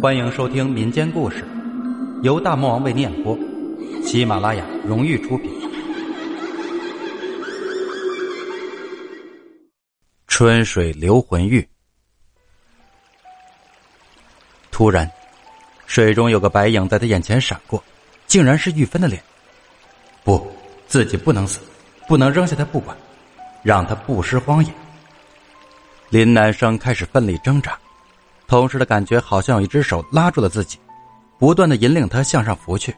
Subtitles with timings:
[0.00, 1.44] 欢迎收听民间故事，
[2.22, 3.38] 由大魔王为你演播，
[4.02, 5.52] 喜马拉雅荣誉出品。
[10.26, 11.68] 春水流魂玉。
[14.70, 15.10] 突然，
[15.84, 17.84] 水中有个白影在他眼前闪过，
[18.26, 19.22] 竟然是玉芬的脸。
[20.24, 20.50] 不，
[20.86, 21.60] 自己不能死，
[22.08, 22.96] 不能扔下他不管，
[23.62, 24.72] 让他不失荒野。
[26.08, 27.78] 林南生开始奋力挣扎。
[28.50, 30.76] 同时的感觉好像有一只手拉住了自己，
[31.38, 32.92] 不断的引领他向上浮去。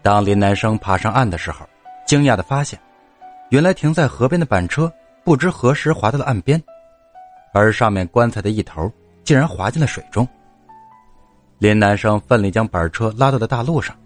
[0.00, 1.68] 当林南生爬上岸的时候，
[2.06, 2.78] 惊讶的发现，
[3.50, 4.90] 原来停在河边的板车
[5.24, 6.62] 不知何时滑到了岸边，
[7.52, 8.88] 而上面棺材的一头
[9.24, 10.26] 竟然滑进了水中。
[11.58, 13.96] 林南生奋力将板车拉到了大路上。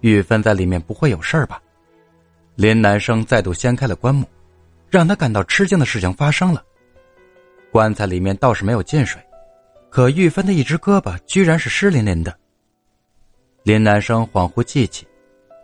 [0.00, 1.60] 玉芬在里面不会有事吧？
[2.54, 4.26] 林南生再度掀开了棺木，
[4.88, 6.64] 让他感到吃惊的事情发生了。
[7.72, 9.20] 棺材里面倒是没有进水，
[9.88, 12.36] 可玉芬的一只胳膊居然是湿淋淋的。
[13.62, 15.06] 林南生恍惚记起，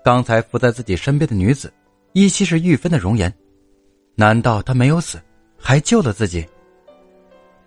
[0.04, 1.72] 刚才伏在自己身边的女子，
[2.12, 3.32] 依稀是玉芬的容颜。
[4.14, 5.20] 难道她没有死，
[5.58, 6.46] 还救了自己？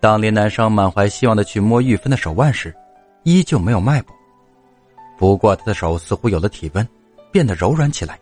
[0.00, 2.74] 当林南生满怀希望的去摸玉芬的手腕时，
[3.24, 4.14] 依旧没有脉搏。
[5.18, 6.88] 不过他的手似乎有了体温，
[7.30, 8.18] 变得柔软起来。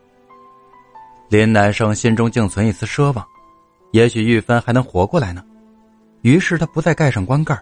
[1.28, 3.24] 林南生心中竟存一丝奢望，
[3.92, 5.44] 也许玉芬还能活过来呢。
[6.22, 7.58] 于是他不再盖上棺盖，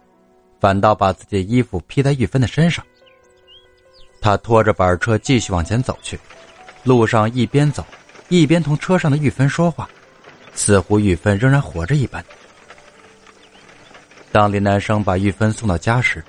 [0.61, 2.85] 反倒把自己的衣服披在玉芬的身上。
[4.21, 6.19] 他拖着板车继续往前走去，
[6.83, 7.85] 路上一边走，
[8.29, 9.89] 一边同车上的玉芬说话，
[10.55, 12.25] 似乎玉芬仍然活着一般。
[14.33, 16.25] 当林南生把玉芬送到家时，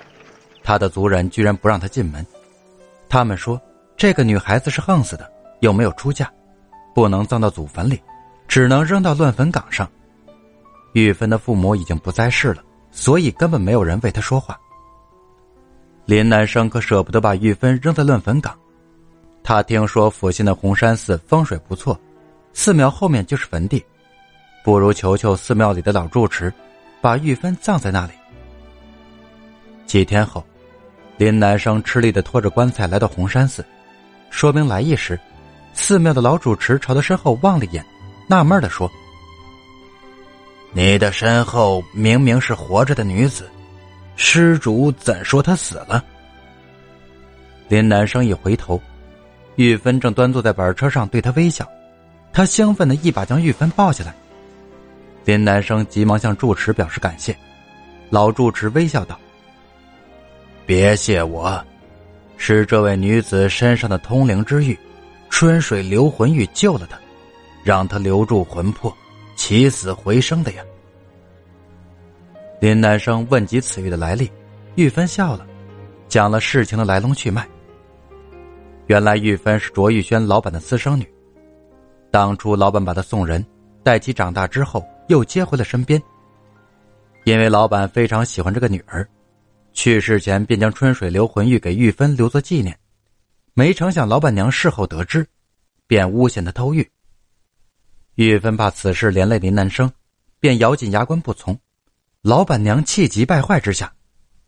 [0.64, 2.26] 他的族人居然不让他进门。
[3.10, 3.60] 他们说，
[3.96, 6.30] 这个女孩子是横死的，又没有出嫁，
[6.94, 8.02] 不能葬到祖坟里，
[8.48, 9.90] 只能扔到乱坟岗上。
[10.94, 14.60] 玉芬的父母已经不在世了，所以根本没有人为他说话。
[16.06, 18.58] 林南生可舍不得把玉芬扔在乱坟岗，
[19.44, 22.00] 他听说附近的红山寺风水不错，
[22.54, 23.86] 寺庙后面就是坟地，
[24.64, 26.52] 不如求求寺庙里的老住持，
[27.02, 28.14] 把玉芬葬在那里。
[29.86, 30.44] 几天后，
[31.18, 33.64] 林南生吃力的拖着棺材来到红山寺，
[34.30, 35.20] 说明来意时，
[35.74, 37.86] 寺庙的老主持朝他身后望了一眼，
[38.28, 38.90] 纳闷的说。
[40.74, 43.50] 你的身后明明是活着的女子，
[44.16, 46.04] 施主怎说她死了？
[47.68, 48.80] 林南生一回头，
[49.56, 51.68] 玉芬正端坐在板车上对他微笑，
[52.32, 54.16] 他兴奋的一把将玉芬抱起来。
[55.26, 57.36] 林南生急忙向住持表示感谢，
[58.10, 59.20] 老住持微笑道
[60.66, 61.62] ：“别谢我，
[62.38, 64.78] 是这位女子身上的通灵之玉，
[65.30, 66.98] 春水流魂玉救了她，
[67.64, 68.96] 让她留住魂魄。”
[69.38, 70.66] 起死回生的呀！
[72.60, 74.30] 林南生问及此玉的来历，
[74.76, 75.48] 玉芬笑了，
[76.10, 77.48] 讲了事情的来龙去脉。
[78.88, 81.08] 原来玉芬是卓玉轩老板的私生女，
[82.10, 83.46] 当初老板把她送人，
[83.84, 86.02] 待其长大之后又接回了身边。
[87.24, 89.08] 因为老板非常喜欢这个女儿，
[89.72, 92.76] 去世前便将春水流魂玉给玉芬留作纪念。
[93.54, 95.28] 没成想老板娘事后得知，
[95.86, 96.90] 便诬陷她偷玉。
[98.18, 99.92] 玉芬怕此事连累林南生，
[100.40, 101.56] 便咬紧牙关不从。
[102.24, 103.94] 老板娘气急败坏之下，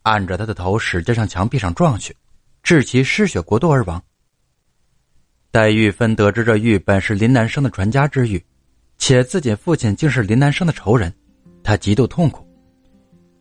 [0.01, 2.15] 按着他的头使劲向墙壁上撞去，
[2.63, 4.03] 致其失血过多而亡。
[5.51, 8.43] 待玉芬得知这玉本是林南生的传家之玉，
[8.97, 11.13] 且自己父亲竟是林南生的仇人，
[11.63, 12.43] 他极度痛苦，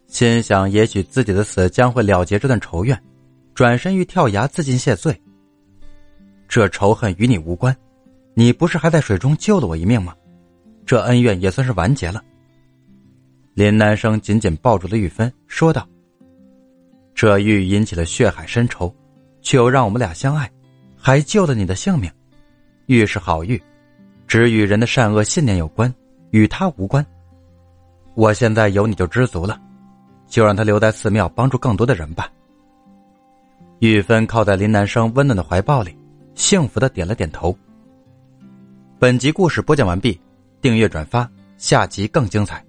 [0.08, 3.02] 心想也许自己的死将会了结这段仇怨，
[3.54, 5.18] 转身欲跳崖自尽谢罪。
[6.46, 7.74] 这仇恨与你无关。
[8.38, 10.14] 你不是还在水中救了我一命吗？
[10.86, 12.22] 这恩怨也算是完结了。
[13.54, 15.84] 林南生紧紧抱住了玉芬，说道
[17.16, 18.94] ：“这玉引起了血海深仇，
[19.42, 20.48] 却又让我们俩相爱，
[20.96, 22.08] 还救了你的性命。
[22.86, 23.60] 玉是好玉，
[24.28, 25.92] 只与人的善恶信念有关，
[26.30, 27.04] 与他无关。
[28.14, 29.60] 我现在有你就知足了，
[30.28, 32.30] 就让他留在寺庙帮助更多的人吧。”
[33.82, 35.98] 玉芬靠在林南生温暖的怀抱里，
[36.36, 37.52] 幸福的点了点头。
[39.00, 40.20] 本集故事播讲完毕，
[40.60, 42.67] 订阅转发，下集更精彩。